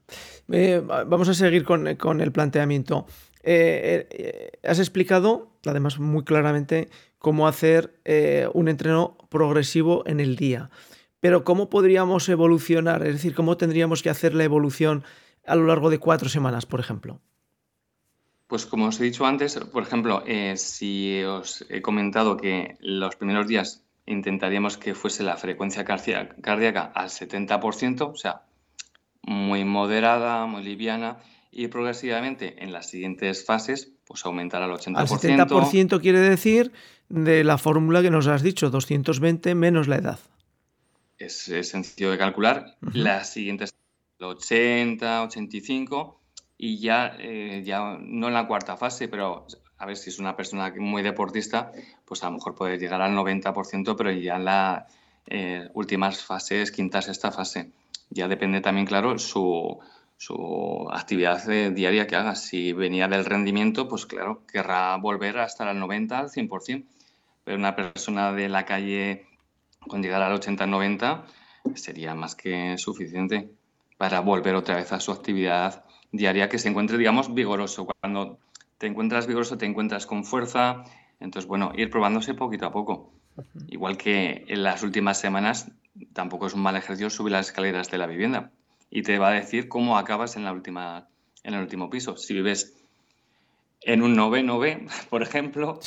Eh, 0.51 0.79
vamos 0.79 1.29
a 1.29 1.33
seguir 1.33 1.63
con, 1.63 1.87
el 1.87 2.31
planteamiento. 2.31 3.05
Eh, 3.43 4.07
eh, 4.09 4.59
has 4.63 4.79
explicado, 4.79 5.57
además 5.65 5.99
muy 5.99 6.23
claramente, 6.23 6.89
cómo 7.17 7.47
hacer 7.47 7.99
un 8.53 8.67
entreno 8.67 9.17
progresivo 9.29 10.03
en 10.07 10.19
el 10.19 10.35
día. 10.35 10.69
Pero 11.23 11.45
¿cómo 11.45 11.69
podríamos 11.69 12.27
evolucionar? 12.27 13.01
Es 13.07 13.13
decir, 13.13 13.33
¿cómo 13.33 13.55
tendríamos 13.55 14.03
que 14.03 14.09
hacer 14.09 14.35
la 14.35 14.43
evolución 14.43 15.05
a 15.47 15.55
lo 15.55 15.65
largo 15.67 15.89
de 15.89 15.97
cuatro 15.97 16.27
semanas, 16.27 16.65
por 16.65 16.81
ejemplo? 16.81 17.21
Pues 18.47 18.65
como 18.65 18.87
os 18.87 18.99
he 18.99 19.05
dicho 19.05 19.25
antes, 19.25 19.57
por 19.57 19.83
ejemplo, 19.83 20.21
eh, 20.27 20.57
si 20.57 21.23
os 21.23 21.65
he 21.69 21.81
comentado 21.81 22.35
que 22.35 22.75
los 22.81 23.15
primeros 23.15 23.47
días 23.47 23.85
intentaríamos 24.05 24.77
que 24.77 24.95
fuese 24.95 25.23
la 25.23 25.37
frecuencia 25.37 25.85
cardíaca 25.85 26.91
al 26.93 27.07
70%, 27.07 28.01
o 28.11 28.17
sea, 28.17 28.41
muy 29.21 29.63
moderada, 29.63 30.45
muy 30.45 30.61
liviana, 30.61 31.19
y 31.51 31.69
progresivamente 31.69 32.61
en 32.61 32.73
las 32.73 32.89
siguientes 32.89 33.45
fases, 33.45 33.93
pues 34.05 34.25
aumentar 34.25 34.61
al 34.61 34.71
80%. 34.71 34.97
Al 34.97 35.07
70% 35.07 36.01
quiere 36.01 36.19
decir 36.19 36.73
de 37.07 37.45
la 37.45 37.57
fórmula 37.57 38.01
que 38.01 38.11
nos 38.11 38.27
has 38.27 38.43
dicho, 38.43 38.69
220 38.69 39.55
menos 39.55 39.87
la 39.87 39.95
edad. 39.95 40.19
Es, 41.25 41.69
sencillo 41.69 42.11
de 42.11 42.17
calcular. 42.17 42.75
Las 42.93 43.31
siguientes 43.31 43.73
80, 44.19 45.23
85 45.23 46.19
y 46.57 46.79
ya, 46.79 47.15
eh, 47.19 47.61
ya 47.65 47.97
no 47.99 48.27
en 48.27 48.33
la 48.33 48.47
cuarta 48.47 48.77
fase, 48.77 49.07
pero 49.07 49.47
a 49.77 49.85
ver 49.85 49.97
si 49.97 50.09
es 50.09 50.19
una 50.19 50.35
persona 50.35 50.73
muy 50.77 51.01
deportista, 51.01 51.71
pues 52.05 52.23
a 52.23 52.27
lo 52.27 52.33
mejor 52.33 52.55
puede 52.55 52.77
llegar 52.77 53.01
al 53.01 53.13
90%, 53.13 53.95
pero 53.95 54.11
ya 54.11 54.35
en 54.35 54.45
las 54.45 54.83
eh, 55.27 55.69
últimas 55.73 56.23
fases, 56.23 56.71
quinta, 56.71 57.01
sexta 57.01 57.31
fase. 57.31 57.71
Ya 58.09 58.27
depende 58.27 58.61
también, 58.61 58.85
claro, 58.85 59.17
su, 59.17 59.79
su 60.17 60.87
actividad 60.91 61.49
eh, 61.49 61.71
diaria 61.71 62.05
que 62.05 62.15
haga. 62.15 62.35
Si 62.35 62.73
venía 62.73 63.07
del 63.07 63.25
rendimiento, 63.25 63.87
pues 63.87 64.05
claro, 64.05 64.43
querrá 64.51 64.95
volver 64.97 65.39
a 65.39 65.45
estar 65.45 65.67
al 65.67 65.79
90, 65.79 66.19
al 66.19 66.29
100%. 66.29 66.85
Pero 67.43 67.57
una 67.57 67.75
persona 67.75 68.31
de 68.31 68.47
la 68.47 68.65
calle 68.65 69.25
con 69.87 70.01
llegar 70.01 70.21
al 70.21 70.39
80-90 70.39 71.23
sería 71.75 72.13
más 72.15 72.35
que 72.35 72.77
suficiente 72.77 73.49
para 73.97 74.19
volver 74.19 74.55
otra 74.55 74.75
vez 74.75 74.91
a 74.91 74.99
su 74.99 75.11
actividad 75.11 75.85
diaria 76.11 76.49
que 76.49 76.59
se 76.59 76.69
encuentre, 76.69 76.97
digamos, 76.97 77.33
vigoroso. 77.33 77.87
Cuando 77.99 78.39
te 78.77 78.87
encuentras 78.87 79.27
vigoroso, 79.27 79.57
te 79.57 79.65
encuentras 79.65 80.05
con 80.05 80.23
fuerza. 80.23 80.83
Entonces, 81.19 81.47
bueno, 81.47 81.71
ir 81.75 81.89
probándose 81.89 82.33
poquito 82.33 82.65
a 82.65 82.71
poco. 82.71 83.11
Igual 83.67 83.97
que 83.97 84.45
en 84.47 84.63
las 84.63 84.83
últimas 84.83 85.19
semanas, 85.19 85.71
tampoco 86.13 86.47
es 86.47 86.53
un 86.53 86.61
mal 86.61 86.75
ejercicio 86.75 87.09
subir 87.09 87.31
las 87.31 87.47
escaleras 87.47 87.89
de 87.89 87.97
la 87.97 88.07
vivienda. 88.07 88.51
Y 88.89 89.01
te 89.01 89.17
va 89.17 89.29
a 89.29 89.33
decir 89.33 89.67
cómo 89.69 89.97
acabas 89.97 90.35
en, 90.35 90.43
la 90.43 90.53
última, 90.53 91.07
en 91.43 91.55
el 91.55 91.61
último 91.61 91.89
piso. 91.89 92.15
Si 92.15 92.33
vives 92.33 92.75
en 93.81 94.01
un 94.03 94.15
noveno 94.15 94.59
B, 94.59 94.85
por 95.09 95.23
ejemplo, 95.23 95.79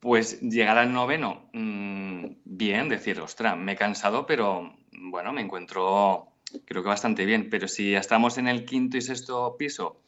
pues 0.00 0.40
llegar 0.40 0.78
al 0.78 0.92
noveno, 0.92 1.48
mm, 1.52 2.24
bien, 2.44 2.88
decir, 2.88 3.20
ostras, 3.20 3.56
me 3.56 3.72
he 3.72 3.76
cansado, 3.76 4.26
pero 4.26 4.74
bueno, 4.92 5.32
me 5.32 5.42
encuentro 5.42 6.30
creo 6.64 6.82
que 6.82 6.88
bastante 6.88 7.24
bien. 7.24 7.48
Pero 7.50 7.68
si 7.68 7.94
estamos 7.94 8.38
en 8.38 8.48
el 8.48 8.64
quinto 8.64 8.96
y 8.96 9.02
sexto 9.02 9.56
piso 9.58 10.00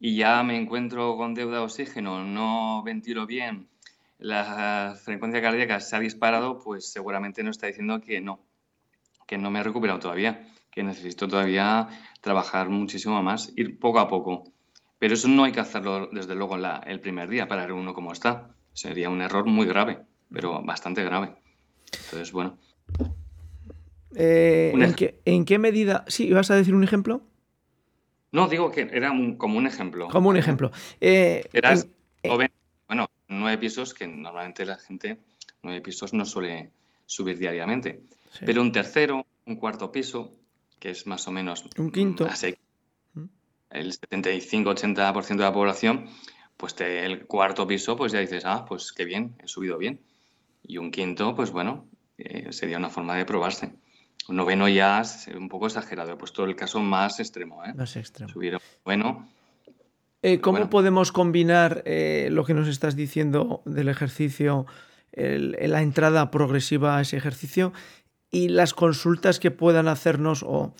y 0.00 0.16
ya 0.16 0.42
me 0.42 0.56
encuentro 0.56 1.16
con 1.16 1.34
deuda 1.34 1.58
de 1.58 1.64
oxígeno, 1.64 2.24
no 2.24 2.82
ventilo 2.84 3.26
bien, 3.26 3.68
la 4.18 4.96
frecuencia 5.02 5.42
cardíaca 5.42 5.80
se 5.80 5.96
ha 5.96 6.00
disparado, 6.00 6.58
pues 6.62 6.90
seguramente 6.90 7.42
nos 7.42 7.56
está 7.56 7.66
diciendo 7.66 8.00
que 8.00 8.20
no, 8.20 8.40
que 9.26 9.38
no 9.38 9.50
me 9.50 9.60
he 9.60 9.62
recuperado 9.62 9.98
todavía, 9.98 10.48
que 10.70 10.82
necesito 10.82 11.28
todavía 11.28 11.88
trabajar 12.20 12.68
muchísimo 12.68 13.22
más, 13.22 13.52
ir 13.56 13.78
poco 13.78 13.98
a 14.00 14.08
poco. 14.08 14.44
Pero 14.98 15.14
eso 15.14 15.28
no 15.28 15.44
hay 15.44 15.52
que 15.52 15.60
hacerlo 15.60 16.08
desde 16.12 16.34
luego 16.34 16.56
el 16.56 17.00
primer 17.00 17.28
día 17.28 17.46
para 17.46 17.62
ver 17.62 17.72
uno 17.72 17.94
cómo 17.94 18.12
está. 18.12 18.54
Sería 18.78 19.10
un 19.10 19.20
error 19.20 19.44
muy 19.44 19.66
grave, 19.66 19.98
pero 20.32 20.62
bastante 20.62 21.02
grave. 21.02 21.34
Entonces, 22.04 22.30
bueno, 22.30 22.56
eh, 24.14 24.72
¿en, 25.24 25.44
qué, 25.44 25.58
medida? 25.58 26.04
Sí, 26.06 26.32
¿vas 26.32 26.52
a 26.52 26.54
decir 26.54 26.76
un 26.76 26.84
ejemplo? 26.84 27.20
No, 28.30 28.46
digo 28.46 28.70
que 28.70 28.82
era 28.92 29.12
como 29.36 29.58
un 29.58 29.66
ejemplo. 29.66 30.06
Como 30.06 30.28
un 30.28 30.36
ejemplo. 30.36 30.70
Eh, 31.00 31.44
bueno, 32.86 33.10
nueve 33.26 33.58
pisos 33.58 33.94
que 33.94 34.06
normalmente 34.06 34.64
la 34.64 34.76
gente, 34.76 35.18
nueve 35.64 35.80
pisos 35.80 36.12
no 36.12 36.24
suele 36.24 36.70
subir 37.04 37.36
diariamente. 37.36 38.04
Pero 38.46 38.62
un 38.62 38.70
tercero, 38.70 39.26
un 39.44 39.56
cuarto 39.56 39.90
piso, 39.90 40.36
que 40.78 40.90
es 40.90 41.04
más 41.04 41.26
o 41.26 41.32
menos... 41.32 41.64
Un 41.78 41.90
quinto. 41.90 42.28
Mm. 43.14 43.24
el 43.70 43.92
75-80% 43.92 45.36
de 45.36 45.42
la 45.42 45.52
población, 45.52 46.08
pues 46.58 46.78
el 46.80 47.26
cuarto 47.26 47.66
piso, 47.66 47.96
pues 47.96 48.12
ya 48.12 48.20
dices, 48.20 48.44
ah, 48.44 48.66
pues 48.68 48.92
qué 48.92 49.06
bien, 49.06 49.34
he 49.42 49.48
subido 49.48 49.78
bien. 49.78 50.00
Y 50.62 50.76
un 50.76 50.90
quinto, 50.90 51.34
pues 51.34 51.50
bueno, 51.50 51.86
eh, 52.18 52.52
sería 52.52 52.76
una 52.76 52.90
forma 52.90 53.16
de 53.16 53.24
probarse 53.24 53.72
noveno 54.28 54.68
ya 54.68 55.00
es 55.00 55.28
un 55.28 55.48
poco 55.48 55.66
exagerado. 55.66 56.12
He 56.12 56.16
puesto 56.16 56.44
el 56.44 56.56
caso 56.56 56.80
más 56.80 57.20
extremo. 57.20 57.64
¿eh? 57.64 57.72
Más 57.74 57.96
extremo. 57.96 58.30
Subir 58.30 58.58
bueno. 58.84 59.28
Eh, 60.22 60.40
¿Cómo 60.40 60.68
podemos 60.68 61.12
combinar 61.12 61.82
eh, 61.86 62.28
lo 62.30 62.44
que 62.44 62.54
nos 62.54 62.68
estás 62.68 62.96
diciendo 62.96 63.62
del 63.64 63.88
ejercicio, 63.88 64.66
la 65.12 65.82
entrada 65.82 66.30
progresiva 66.30 66.98
a 66.98 67.00
ese 67.00 67.16
ejercicio 67.16 67.72
y 68.30 68.48
las 68.48 68.74
consultas 68.74 69.40
que 69.40 69.50
puedan 69.50 69.88
hacernos 69.88 70.44
o, 70.46 70.74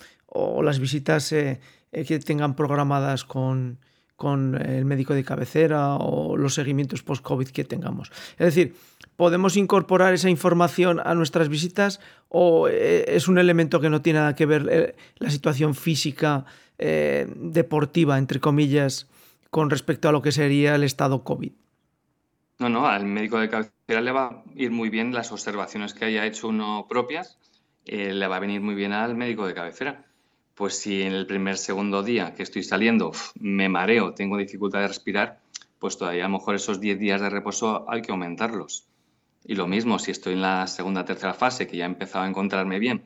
las 0.62 0.78
visitas 0.80 1.32
eh, 1.32 1.60
que 1.90 2.18
tengan 2.18 2.54
programadas 2.54 3.24
con, 3.24 3.78
con 4.18 4.60
el 4.60 4.84
médico 4.84 5.14
de 5.14 5.24
cabecera 5.24 5.94
o 5.94 6.36
los 6.36 6.52
seguimientos 6.52 7.02
post-COVID 7.02 7.48
que 7.48 7.64
tengamos? 7.64 8.12
Es 8.36 8.54
decir, 8.54 8.74
¿Podemos 9.18 9.56
incorporar 9.56 10.14
esa 10.14 10.30
información 10.30 11.00
a 11.04 11.12
nuestras 11.16 11.48
visitas 11.48 11.98
o 12.28 12.68
eh, 12.68 13.04
es 13.08 13.26
un 13.26 13.38
elemento 13.38 13.80
que 13.80 13.90
no 13.90 14.00
tiene 14.00 14.20
nada 14.20 14.36
que 14.36 14.46
ver 14.46 14.68
eh, 14.70 14.94
la 15.16 15.28
situación 15.30 15.74
física 15.74 16.44
eh, 16.78 17.26
deportiva, 17.34 18.16
entre 18.16 18.38
comillas, 18.38 19.08
con 19.50 19.70
respecto 19.70 20.08
a 20.08 20.12
lo 20.12 20.22
que 20.22 20.30
sería 20.30 20.76
el 20.76 20.84
estado 20.84 21.24
COVID? 21.24 21.50
No, 22.60 22.68
no, 22.68 22.86
al 22.86 23.06
médico 23.06 23.40
de 23.40 23.48
cabecera 23.48 24.00
le 24.00 24.12
va 24.12 24.26
a 24.26 24.42
ir 24.54 24.70
muy 24.70 24.88
bien 24.88 25.12
las 25.12 25.32
observaciones 25.32 25.94
que 25.94 26.04
haya 26.04 26.24
hecho 26.24 26.46
uno 26.46 26.86
propias, 26.88 27.38
le 27.86 28.24
va 28.28 28.36
a 28.36 28.40
venir 28.40 28.60
muy 28.60 28.76
bien 28.76 28.92
al 28.92 29.16
médico 29.16 29.48
de 29.48 29.54
cabecera. 29.54 30.04
Pues 30.58 30.76
si 30.76 31.02
en 31.02 31.12
el 31.12 31.24
primer, 31.24 31.56
segundo 31.56 32.02
día 32.02 32.34
que 32.34 32.42
estoy 32.42 32.64
saliendo 32.64 33.12
me 33.38 33.68
mareo, 33.68 34.12
tengo 34.12 34.36
dificultad 34.36 34.80
de 34.80 34.88
respirar, 34.88 35.38
pues 35.78 35.96
todavía 35.96 36.24
a 36.24 36.28
lo 36.28 36.36
mejor 36.36 36.56
esos 36.56 36.80
10 36.80 36.98
días 36.98 37.20
de 37.20 37.30
reposo 37.30 37.88
hay 37.88 38.02
que 38.02 38.10
aumentarlos. 38.10 38.84
Y 39.44 39.54
lo 39.54 39.68
mismo, 39.68 40.00
si 40.00 40.10
estoy 40.10 40.32
en 40.32 40.42
la 40.42 40.66
segunda 40.66 41.04
tercera 41.04 41.32
fase, 41.32 41.68
que 41.68 41.76
ya 41.76 41.84
he 41.84 41.86
empezado 41.86 42.24
a 42.24 42.28
encontrarme 42.28 42.80
bien, 42.80 43.04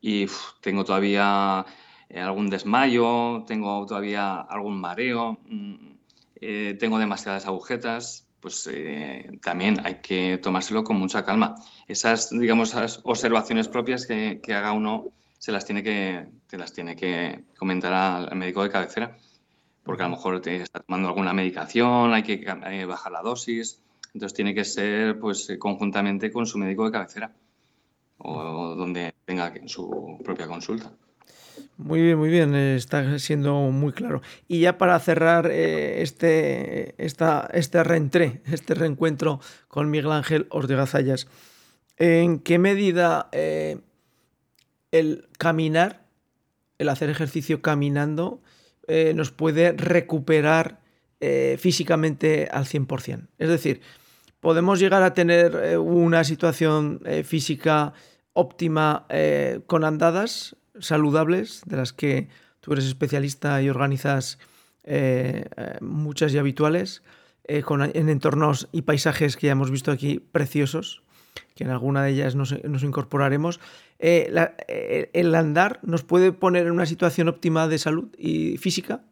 y 0.00 0.26
tengo 0.62 0.82
todavía 0.82 1.66
eh, 2.08 2.18
algún 2.18 2.48
desmayo, 2.48 3.44
tengo 3.46 3.84
todavía 3.84 4.40
algún 4.40 4.80
mareo, 4.80 5.38
mm, 5.50 5.74
eh, 6.40 6.76
tengo 6.80 6.98
demasiadas 6.98 7.44
agujetas, 7.46 8.26
pues 8.40 8.66
eh, 8.72 9.38
también 9.42 9.76
hay 9.84 9.96
que 9.96 10.38
tomárselo 10.38 10.82
con 10.82 10.96
mucha 10.96 11.26
calma. 11.26 11.56
Esas, 11.86 12.30
digamos, 12.30 12.70
esas 12.70 13.00
observaciones 13.04 13.68
propias 13.68 14.06
que, 14.06 14.40
que 14.42 14.54
haga 14.54 14.72
uno 14.72 15.08
se 15.38 15.52
las 15.52 15.66
tiene 15.66 15.82
que, 15.82 16.26
te 16.50 16.58
las 16.58 16.72
tiene 16.72 16.96
que 16.96 17.44
comentar 17.56 17.92
al, 17.92 18.36
médico 18.36 18.62
de 18.62 18.70
cabecera, 18.70 19.16
porque 19.84 20.02
a 20.02 20.08
lo 20.08 20.16
mejor 20.16 20.40
te 20.40 20.56
está 20.56 20.80
tomando 20.80 21.08
alguna 21.08 21.32
medicación, 21.32 22.12
hay 22.12 22.22
que 22.22 22.44
bajar 22.86 23.12
la 23.12 23.22
dosis, 23.22 23.80
entonces 24.12 24.34
tiene 24.34 24.54
que 24.54 24.64
ser 24.64 25.18
pues 25.18 25.48
eh, 25.50 25.58
conjuntamente 25.58 26.32
con 26.32 26.46
su 26.46 26.58
médico 26.58 26.84
de 26.84 26.92
cabecera 26.92 27.32
o 28.18 28.74
donde 28.74 29.14
tenga 29.24 29.52
su 29.66 30.18
propia 30.24 30.46
consulta. 30.46 30.92
Muy 31.76 32.02
bien, 32.02 32.18
muy 32.18 32.28
bien, 32.28 32.54
está 32.54 33.18
siendo 33.18 33.54
muy 33.70 33.92
claro. 33.92 34.20
Y 34.48 34.60
ya 34.60 34.76
para 34.76 34.98
cerrar 34.98 35.50
eh, 35.50 36.02
este, 36.02 36.94
esta, 37.02 37.48
este 37.52 37.82
reentré, 37.84 38.42
este 38.50 38.74
reencuentro 38.74 39.40
con 39.68 39.90
Miguel 39.90 40.12
Ángel 40.12 40.46
Ortega 40.50 40.86
Zayas, 40.86 41.28
¿en 41.96 42.40
qué 42.40 42.58
medida 42.58 43.28
eh, 43.32 43.78
el 44.90 45.28
caminar, 45.38 46.04
el 46.80 46.88
hacer 46.88 47.10
ejercicio 47.10 47.60
caminando, 47.60 48.40
eh, 48.88 49.12
nos 49.14 49.30
puede 49.30 49.72
recuperar 49.72 50.80
eh, 51.20 51.58
físicamente 51.60 52.48
al 52.50 52.64
100%. 52.64 53.28
Es 53.38 53.48
decir, 53.50 53.82
podemos 54.40 54.80
llegar 54.80 55.02
a 55.02 55.12
tener 55.12 55.54
eh, 55.62 55.76
una 55.76 56.24
situación 56.24 57.02
física 57.24 57.92
óptima 58.32 59.06
con 59.66 59.84
andadas 59.84 60.56
saludables, 60.78 61.60
de 61.66 61.76
las 61.76 61.92
que 61.92 62.28
tú 62.60 62.72
eres 62.72 62.86
especialista 62.86 63.60
y 63.60 63.68
organizas 63.68 64.38
muchas 65.80 66.32
y 66.32 66.38
habituales, 66.38 67.02
en 67.44 68.08
entornos 68.08 68.68
y 68.72 68.82
paisajes 68.82 69.36
que 69.36 69.48
ya 69.48 69.52
hemos 69.52 69.70
visto 69.70 69.90
aquí 69.90 70.20
preciosos, 70.20 71.02
que 71.54 71.64
en 71.64 71.70
alguna 71.70 72.02
de 72.02 72.12
ellas 72.12 72.34
nos, 72.34 72.52
incorporaremos. 72.82 73.60
¿El 74.00 75.34
andar 75.34 75.78
nos 75.82 76.04
puede 76.04 76.32
poner 76.32 76.66
en 76.66 76.72
una 76.72 76.86
situación 76.86 77.28
óptima 77.28 77.68
de 77.68 77.78
salud 77.78 78.08
y 78.16 78.56
física? 78.56 79.02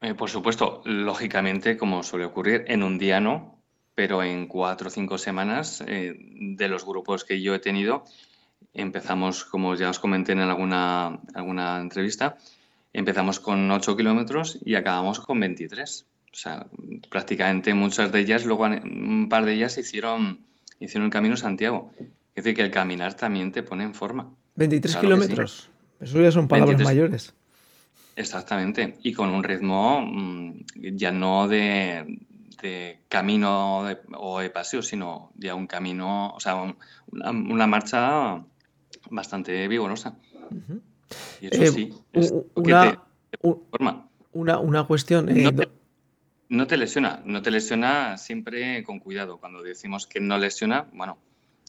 Eh, 0.00 0.14
por 0.14 0.30
supuesto, 0.30 0.82
lógicamente, 0.84 1.76
como 1.76 2.02
suele 2.02 2.24
ocurrir, 2.24 2.64
en 2.68 2.82
un 2.82 2.98
día 2.98 3.20
no, 3.20 3.58
pero 3.94 4.22
en 4.22 4.46
cuatro 4.46 4.88
o 4.88 4.90
cinco 4.90 5.18
semanas 5.18 5.82
eh, 5.86 6.14
de 6.16 6.68
los 6.68 6.84
grupos 6.84 7.24
que 7.24 7.40
yo 7.40 7.54
he 7.54 7.58
tenido, 7.58 8.04
empezamos, 8.74 9.44
como 9.44 9.74
ya 9.74 9.90
os 9.90 9.98
comenté 9.98 10.32
en 10.32 10.40
alguna, 10.40 11.20
alguna 11.34 11.80
entrevista, 11.80 12.36
empezamos 12.92 13.40
con 13.40 13.70
8 13.70 13.96
kilómetros 13.96 14.58
y 14.64 14.76
acabamos 14.76 15.20
con 15.20 15.40
23. 15.40 16.06
O 16.32 16.36
sea, 16.36 16.66
prácticamente 17.10 17.74
muchas 17.74 18.12
de 18.12 18.20
ellas, 18.20 18.44
luego 18.44 18.64
un 18.64 19.28
par 19.28 19.44
de 19.44 19.54
ellas 19.54 19.78
hicieron, 19.78 20.46
hicieron 20.78 21.06
el 21.06 21.12
Camino 21.12 21.36
Santiago. 21.36 21.90
Es 22.38 22.44
decir, 22.44 22.54
que 22.54 22.62
el 22.62 22.70
caminar 22.70 23.14
también 23.14 23.50
te 23.50 23.64
pone 23.64 23.82
en 23.82 23.94
forma. 23.94 24.32
23 24.54 24.96
kilómetros. 24.98 25.68
Eso 25.98 26.22
ya 26.22 26.30
son 26.30 26.46
palabras 26.46 26.80
mayores. 26.80 27.34
Exactamente, 28.14 28.96
y 29.02 29.12
con 29.12 29.30
un 29.30 29.42
ritmo 29.42 30.00
mm, 30.00 30.60
ya 30.94 31.10
no 31.10 31.48
de, 31.48 32.20
camino 33.08 33.80
o 34.14 34.38
de 34.38 34.50
paseo, 34.50 34.82
sino 34.82 35.32
ya 35.34 35.56
un 35.56 35.66
camino, 35.66 36.30
o 36.32 36.38
sea, 36.38 36.54
una, 37.10 37.66
marcha 37.66 38.40
bastante 39.10 39.66
vigorosa. 39.66 40.16
Y 41.40 41.48
eso 41.48 41.62
eh, 41.64 41.66
sí, 41.66 41.92
una, 42.54 43.02
una, 44.30 44.84
cuestión. 44.84 45.28
Eh, 45.28 45.50
no, 46.50 46.66
te, 46.68 46.76
lesiona, 46.76 47.20
no 47.24 47.42
te 47.42 47.50
lesiona 47.50 48.16
siempre 48.16 48.84
con 48.84 49.00
cuidado. 49.00 49.38
Cuando 49.38 49.60
decimos 49.60 50.06
que 50.06 50.20
no 50.20 50.38
lesiona, 50.38 50.86
bueno, 50.92 51.18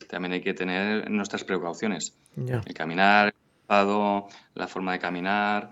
también 0.07 0.33
hay 0.33 0.41
que 0.41 0.53
tener 0.53 1.09
nuestras 1.09 1.43
precauciones. 1.43 2.15
El 2.37 2.73
caminar, 2.73 3.33
la 3.67 4.67
forma 4.67 4.93
de 4.93 4.99
caminar, 4.99 5.71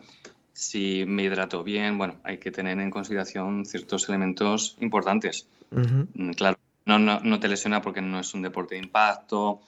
si 0.54 1.06
me 1.06 1.24
hidrato 1.24 1.64
bien, 1.64 1.98
bueno, 1.98 2.16
hay 2.24 2.38
que 2.38 2.52
tener 2.52 2.80
en 2.80 2.90
consideración 2.90 3.66
ciertos 3.66 4.08
elementos 4.10 4.78
importantes. 4.80 5.48
Mm, 5.72 6.32
claro, 6.32 6.58
no, 6.86 7.00
no, 7.00 7.40
te 7.40 7.48
lesiona 7.48 7.82
porque 7.82 8.02
no 8.02 8.20
es 8.20 8.34
un 8.34 8.42
deporte 8.42 8.76
de 8.76 8.82
impacto, 8.82 9.62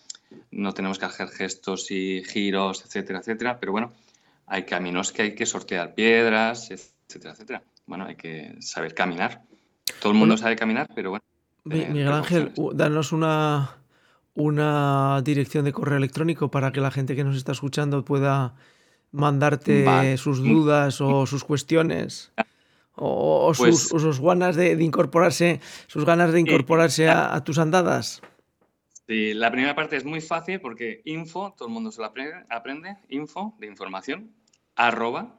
no 0.51 0.73
tenemos 0.73 0.99
que 0.99 1.05
hacer 1.05 1.27
gestos 1.29 1.91
y 1.91 2.23
giros, 2.23 2.83
etcétera, 2.85 3.19
etcétera, 3.19 3.59
pero 3.59 3.71
bueno, 3.71 3.93
hay 4.47 4.63
caminos 4.63 5.11
que 5.11 5.23
hay 5.23 5.35
que 5.35 5.45
sortear 5.45 5.93
piedras, 5.93 6.71
etcétera, 6.71 7.33
etcétera. 7.33 7.63
Bueno, 7.85 8.05
hay 8.05 8.15
que 8.15 8.55
saber 8.59 8.93
caminar. 8.93 9.43
Todo 10.01 10.11
el 10.11 10.17
mundo 10.17 10.37
sabe 10.37 10.55
caminar, 10.55 10.87
pero 10.95 11.11
bueno. 11.11 11.23
Miguel 11.65 12.11
Ángel, 12.11 12.53
danos 12.73 13.11
una, 13.11 13.78
una 14.39 15.22
dirección 15.22 15.65
de 15.65 15.74
correo 15.74 15.98
electrónico 15.98 16.50
para 16.50 16.72
que 16.72 16.79
la 16.79 16.91
gente 16.91 17.13
que 17.13 17.25
nos 17.25 17.36
está 17.36 17.51
escuchando 17.51 18.05
pueda 18.05 18.55
mandarte 19.12 20.15
sus 20.17 20.41
dudas 20.41 21.01
o 21.01 21.25
sus 21.25 21.43
cuestiones 21.43 22.31
o, 22.96 23.53
sus, 23.53 23.89
pues 23.89 24.22
ganas 24.22 24.55
de, 24.55 24.72
incorporarse, 24.81 25.60
sus 25.88 26.05
ganas 26.05 26.31
de 26.31 26.39
incorporarse 26.39 27.10
a, 27.10 27.43
tus 27.43 27.58
andadas. 27.60 28.22
Sí, 29.08 29.33
la 29.33 29.51
primera 29.51 29.75
parte 29.75 29.98
es 29.98 30.05
muy 30.05 30.22
fácil 30.22 30.61
porque 30.61 31.01
info, 31.03 31.53
todo 31.57 31.68
el 31.68 31.74
mundo 31.74 31.92
se 31.92 32.00
lo 32.00 32.07
aprende, 32.07 32.96
info 33.09 33.57
de 33.59 33.68
información, 33.68 34.31
arroba, 34.75 35.37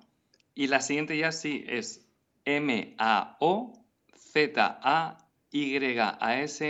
y 0.55 0.67
la 0.67 0.83
siguiente 0.83 1.17
ya 1.17 1.33
sí 1.33 1.65
es 1.67 2.07
M-A-O-Z-A-Y-A-S 2.45 3.81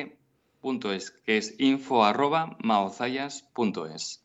punto 0.06 0.19
es, 0.92 1.10
que 1.10 1.38
es 1.38 1.54
info 1.58 2.04
arroba 2.04 2.56
maozayas.es, 2.62 4.24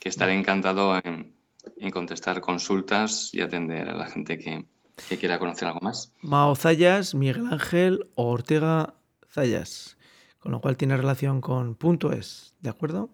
que 0.00 0.08
estaré 0.08 0.34
encantado 0.34 0.96
en, 1.02 1.36
en 1.76 1.90
contestar 1.90 2.40
consultas 2.40 3.30
y 3.32 3.40
atender 3.40 3.88
a 3.88 3.96
la 3.96 4.06
gente 4.06 4.38
que, 4.38 4.64
quiera 5.18 5.38
conocer 5.38 5.68
algo 5.68 5.80
más. 5.80 6.12
Mao 6.22 6.56
Zayas, 6.56 7.14
Miguel 7.14 7.46
Ángel 7.50 8.08
Ortega 8.14 8.94
Zayas, 9.30 9.96
con 10.38 10.52
lo 10.52 10.60
cual 10.60 10.76
tiene 10.76 10.96
relación 10.96 11.40
con 11.40 11.74
punto 11.74 12.12
es, 12.12 12.54
¿de 12.60 12.70
acuerdo? 12.70 13.10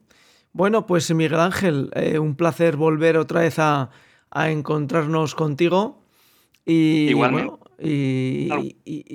Bueno, 0.53 0.87
pues 0.87 1.13
Miguel 1.15 1.41
Ángel, 1.41 1.91
eh, 1.95 2.19
un 2.19 2.37
placer 2.37 2.77
volver 2.77 3.17
otra 3.17 3.41
vez 3.41 3.59
a, 3.59 3.91
encontrarnos 4.35 5.35
contigo. 5.35 6.05
Y, 6.65 7.13
bueno, 7.15 7.59
y, 7.79 8.49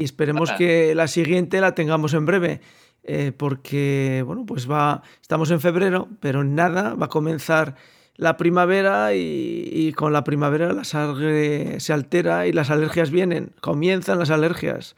esperemos 0.04 0.52
que 0.52 0.94
la 0.94 1.08
siguiente 1.08 1.62
la 1.62 1.74
tengamos 1.74 2.14
en 2.14 2.26
breve. 2.26 2.62
Eh, 3.10 3.32
porque, 3.32 4.22
bueno, 4.26 4.46
pues 4.46 4.70
va, 4.70 5.02
estamos 5.22 5.50
en 5.52 5.62
febrero, 5.62 6.10
pero 6.20 6.44
nada, 6.44 6.94
va 6.94 7.06
a 7.06 7.10
comenzar 7.10 7.76
la 8.18 8.36
primavera 8.36 9.14
y, 9.14 9.94
con 9.96 10.12
la 10.12 10.26
primavera 10.26 10.74
la 10.74 10.84
sangre 10.84 11.80
se 11.80 11.94
altera 11.94 12.48
y 12.48 12.52
las 12.52 12.70
alergias 12.70 13.10
vienen, 13.10 13.54
comienzan 13.62 14.20
las 14.20 14.30
alergias. 14.30 14.98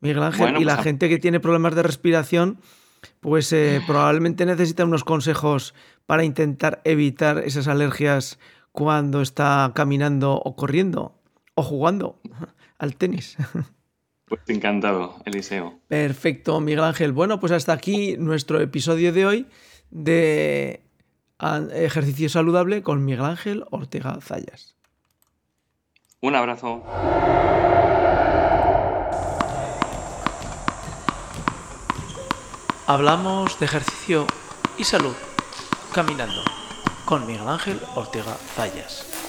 Miguel 0.00 0.22
Ángel, 0.22 0.56
y 0.58 0.64
la 0.64 0.76
pues 0.76 0.84
gente 0.84 1.10
que 1.10 1.18
tiene 1.18 1.38
problemas 1.38 1.74
de 1.74 1.82
respiración, 1.82 2.58
pues 3.20 3.52
eh, 3.52 3.82
probablemente 3.86 4.46
necesita 4.46 4.86
unos 4.86 5.04
consejos 5.04 5.74
para 6.06 6.24
intentar 6.24 6.80
evitar 6.84 7.42
esas 7.44 7.68
alergias 7.68 8.38
cuando 8.72 9.20
está 9.20 9.72
caminando 9.74 10.36
o 10.36 10.56
corriendo 10.56 11.20
o 11.54 11.62
jugando 11.62 12.18
al 12.78 12.96
tenis. 12.96 13.36
Pues 14.30 14.42
encantado, 14.46 15.16
Eliseo. 15.24 15.80
Perfecto, 15.88 16.60
Miguel 16.60 16.84
Ángel. 16.84 17.10
Bueno, 17.10 17.40
pues 17.40 17.50
hasta 17.50 17.72
aquí 17.72 18.14
nuestro 18.16 18.60
episodio 18.60 19.12
de 19.12 19.26
hoy 19.26 19.46
de 19.90 20.84
Ejercicio 21.72 22.28
Saludable 22.28 22.84
con 22.84 23.04
Miguel 23.04 23.24
Ángel 23.24 23.64
Ortega 23.70 24.20
Zayas. 24.20 24.76
Un 26.20 26.36
abrazo. 26.36 26.84
Hablamos 32.86 33.58
de 33.58 33.66
ejercicio 33.66 34.28
y 34.78 34.84
salud 34.84 35.16
caminando 35.92 36.40
con 37.04 37.26
Miguel 37.26 37.48
Ángel 37.48 37.80
Ortega 37.96 38.34
Zayas. 38.54 39.19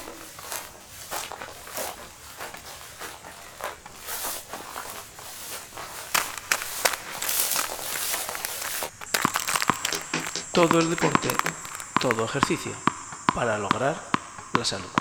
Todo 10.61 10.79
el 10.79 10.91
deporte 10.91 11.29
todo 11.99 12.23
ejercicio 12.23 12.71
para 13.33 13.57
lograr 13.57 13.99
la 14.53 14.63
salud. 14.63 14.91